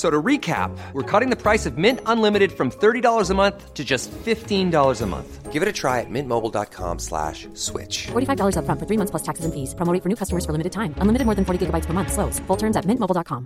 [0.00, 3.84] So to recap, we're cutting the price of Mint Unlimited from $30 a month to
[3.84, 5.52] just $15 a month.
[5.52, 8.08] Give it a try at mintmobile.com slash switch.
[8.08, 9.74] $45 upfront for three months plus taxes and fees.
[9.74, 10.94] Promo rate for new customers for limited time.
[11.02, 12.16] Unlimited more than 40 gigabytes per month.
[12.16, 12.40] Slows.
[12.48, 13.44] Full terms at mintmobile.com.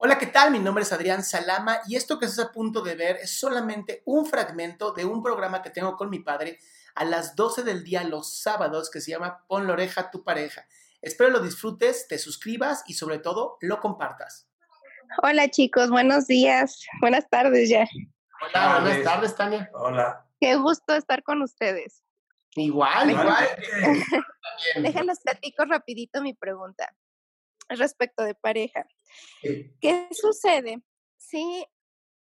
[0.00, 0.50] Hola, ¿qué tal?
[0.50, 4.02] Mi nombre es Adrián Salama y esto que estás a punto de ver es solamente
[4.06, 6.58] un fragmento de un programa que tengo con mi padre
[6.96, 10.24] a las 12 del día los sábados que se llama Pon la oreja a tu
[10.24, 10.66] pareja.
[11.00, 14.48] Espero lo disfrutes, te suscribas y sobre todo lo compartas.
[15.22, 17.86] Hola chicos, buenos días, buenas tardes ya.
[18.42, 19.70] Hola, buenas tardes, Tania.
[19.74, 20.26] Hola.
[20.40, 22.02] Qué gusto estar con ustedes.
[22.56, 23.48] Igual, igual.
[24.82, 26.92] Déjenlos platico rapidito mi pregunta
[27.68, 28.84] respecto de pareja.
[29.40, 29.72] Sí.
[29.80, 30.82] ¿Qué sucede
[31.16, 31.64] si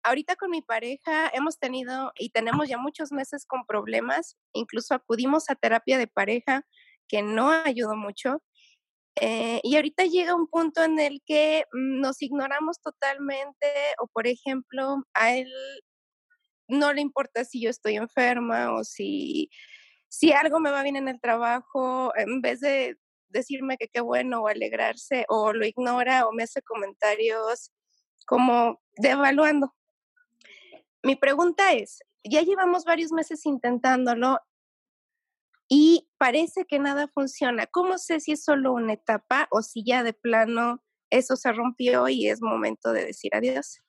[0.03, 5.48] ahorita con mi pareja hemos tenido y tenemos ya muchos meses con problemas, incluso acudimos
[5.48, 6.66] a terapia de pareja
[7.06, 8.43] que no ayudó mucho?
[9.20, 14.26] Eh, y ahorita llega un punto en el que mm, nos ignoramos totalmente o, por
[14.26, 15.52] ejemplo, a él
[16.69, 19.50] no le importa si yo estoy enferma o si,
[20.08, 22.97] si algo me va bien en el trabajo, en vez de
[23.28, 27.72] decirme que qué bueno o alegrarse o lo ignora o me hace comentarios
[28.26, 29.74] como devaluando.
[31.03, 34.38] Mi pregunta es, ya llevamos varios meses intentándolo
[35.76, 37.66] y parece que nada funciona.
[37.66, 40.80] ¿Cómo sé si es solo una etapa o si ya de plano
[41.10, 43.82] eso se rompió y es momento de decir adiós?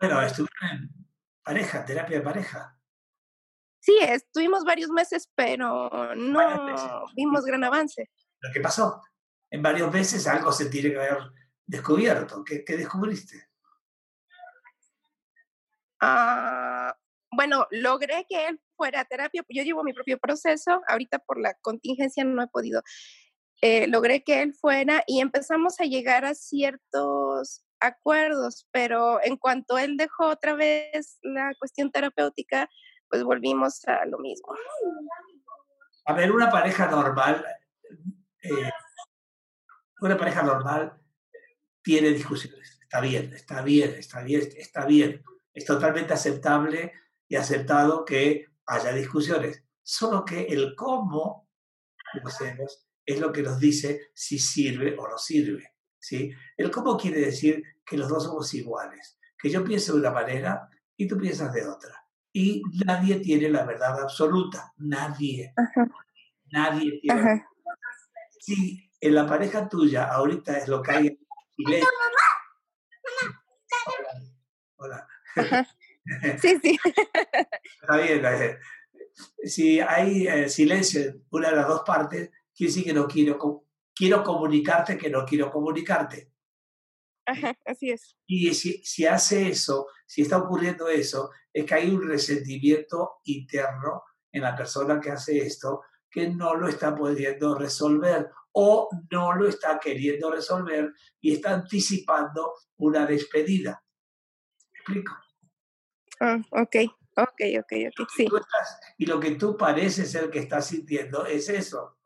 [0.00, 1.06] Bueno, estuvieron en
[1.44, 2.76] pareja, terapia de pareja.
[3.78, 8.10] Sí, estuvimos varios meses, pero no vimos gran avance.
[8.40, 9.00] Lo que pasó,
[9.48, 11.22] en varios meses algo se tiene que haber
[11.64, 12.42] descubierto.
[12.42, 13.48] ¿Qué, qué descubriste?
[16.00, 16.96] Ah,
[17.30, 19.44] bueno, logré que él fuera terapia.
[19.48, 20.82] Yo llevo mi propio proceso.
[20.88, 22.82] Ahorita por la contingencia no he podido.
[23.60, 29.78] Eh, logré que él fuera y empezamos a llegar a ciertos acuerdos, pero en cuanto
[29.78, 32.68] él dejó otra vez la cuestión terapéutica,
[33.08, 34.52] pues volvimos a lo mismo.
[36.06, 37.46] A ver, una pareja normal,
[38.42, 38.70] eh,
[40.00, 40.94] una pareja normal
[41.82, 42.80] tiene discusiones.
[42.82, 45.22] Está bien, está bien, está bien, está bien.
[45.54, 46.92] Es totalmente aceptable
[47.28, 49.62] y aceptado que haya discusiones.
[49.82, 51.48] Solo que el cómo
[52.14, 55.74] lo hacemos es lo que nos dice si sirve o no sirve.
[55.98, 56.32] ¿sí?
[56.56, 60.68] El cómo quiere decir que los dos somos iguales, que yo pienso de una manera
[60.96, 62.06] y tú piensas de otra.
[62.32, 65.52] Y nadie tiene la verdad absoluta, nadie.
[65.56, 65.86] Ajá,
[66.50, 67.20] Nadie tiene.
[67.20, 67.48] ajá.
[68.40, 71.18] Si en la pareja tuya ahorita es lo que hay en.
[74.76, 75.06] Hola.
[75.36, 75.66] Ajá.
[76.40, 76.78] Sí, sí.
[77.82, 78.58] Está bien.
[79.44, 83.64] Si hay eh, silencio en una de las dos partes, quiere decir que no quiero,
[83.94, 86.30] quiero comunicarte que no quiero comunicarte.
[87.24, 88.16] Ajá, así es.
[88.26, 94.02] Y si, si hace eso, si está ocurriendo eso, es que hay un resentimiento interno
[94.32, 99.48] en la persona que hace esto que no lo está pudiendo resolver o no lo
[99.48, 103.82] está queriendo resolver y está anticipando una despedida.
[104.72, 105.12] ¿Me explico?
[106.24, 106.76] Ah, ok,
[107.16, 108.08] ok, ok, ok.
[108.16, 108.26] Sí.
[108.26, 111.98] Tú estás- y lo que tú pareces ser que estás sintiendo es eso,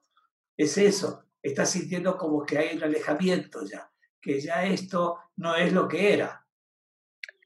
[0.57, 1.27] es eso.
[1.43, 3.93] Estás sintiendo como que hay un alejamiento ya,
[4.23, 6.47] que ya esto no es lo que era.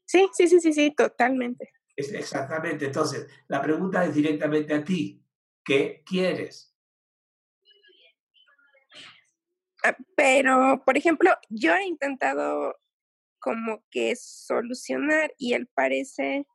[0.05, 1.73] Sí, sí, sí, sí, sí, totalmente.
[1.93, 2.85] Es exactamente.
[2.85, 5.21] Entonces, la pregunta es directamente a ti.
[5.63, 6.73] ¿Qué quieres?
[9.83, 12.79] Ah, Pero, por ejemplo, yo he intentado
[13.39, 16.45] como que solucionar y él parece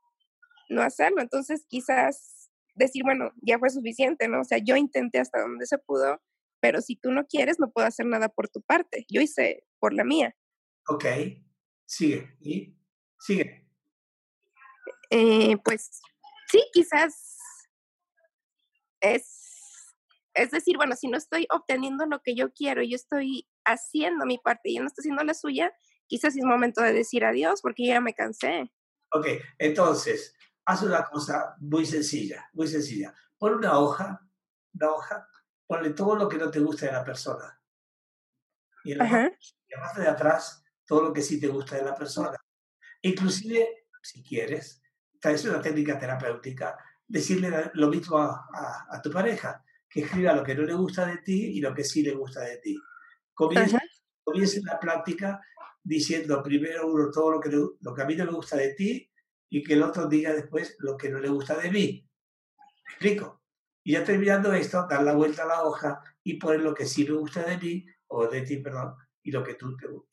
[0.68, 1.20] no hacerlo.
[1.20, 4.40] Entonces, quizás decir, bueno, ya fue suficiente, ¿no?
[4.40, 6.20] O sea, yo intenté hasta donde se pudo,
[6.60, 9.06] pero si tú no quieres, no puedo hacer nada por tu parte.
[9.08, 10.36] Yo hice por la mía.
[10.88, 11.04] Ok,
[11.84, 12.36] sigue.
[12.40, 12.76] ¿Y?
[13.18, 13.66] Sigue.
[15.10, 16.00] Eh, pues
[16.50, 17.38] sí, quizás
[19.00, 19.94] es,
[20.34, 24.38] es decir, bueno, si no estoy obteniendo lo que yo quiero, yo estoy haciendo mi
[24.38, 25.72] parte y él no está haciendo la suya,
[26.06, 28.70] quizás es momento de decir adiós porque ya me cansé.
[29.12, 29.26] Ok,
[29.58, 30.35] entonces,
[30.66, 33.14] haz una cosa muy sencilla, muy sencilla.
[33.38, 34.20] Pon una hoja,
[34.74, 35.28] una hoja,
[35.66, 37.60] ponle todo lo que no te gusta de la persona.
[38.84, 39.04] Y en la,
[39.80, 42.36] parte, de atrás, todo lo que sí te gusta de la persona.
[43.02, 44.82] Inclusive, si quieres,
[45.14, 46.76] esta es una técnica terapéutica,
[47.06, 51.06] decirle lo mismo a, a- a tu pareja, que escriba lo que no le gusta
[51.06, 52.76] de ti y lo que sí le gusta de ti.
[53.32, 53.78] Comienza,
[54.24, 55.40] comienza la práctica
[55.82, 59.10] diciendo primero uno todo lo que, lo que a mí no me gusta de ti
[59.48, 62.08] y que el otro diga después lo que no le gusta de mí.
[62.58, 63.43] ¿Me explico?
[63.84, 67.04] Y ya terminando esto, dar la vuelta a la hoja y poner lo que sí
[67.04, 70.10] me gusta de mí, o de ti, perdón, y lo que tú te gusta.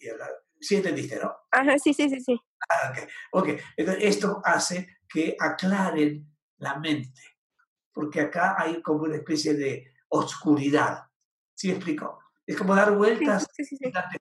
[0.59, 1.35] ¿Sí entendiste, no?
[1.51, 2.39] Ajá, sí, sí, sí, sí.
[2.69, 3.09] Ah, ok.
[3.33, 7.21] Ok, entonces esto hace que aclaren la mente,
[7.91, 11.03] porque acá hay como una especie de oscuridad.
[11.55, 12.19] ¿Sí me explico?
[12.45, 13.87] Es como dar vueltas sí, sí, sí.
[13.87, 14.17] y darte-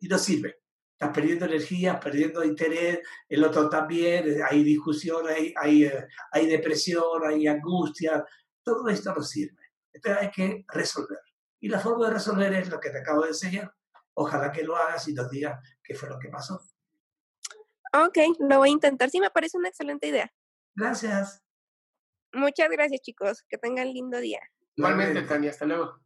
[0.00, 0.62] y no sirve.
[0.98, 7.22] Estás perdiendo energía, perdiendo interés, el otro también, hay discusión, hay, hay, eh, hay depresión,
[7.22, 8.24] hay angustia,
[8.62, 9.62] todo esto no sirve.
[9.92, 11.18] Entonces hay que resolver.
[11.60, 13.74] Y la forma de resolver es lo que te acabo de enseñar.
[14.14, 16.62] Ojalá que lo hagas y nos digas qué fue lo que pasó.
[17.92, 19.10] Ok, lo voy a intentar.
[19.10, 20.32] Sí, me parece una excelente idea.
[20.74, 21.42] Gracias.
[22.32, 23.44] Muchas gracias, chicos.
[23.50, 24.40] Que tengan lindo día.
[24.76, 25.28] Igualmente, Igualmente.
[25.28, 26.05] Tania, hasta luego.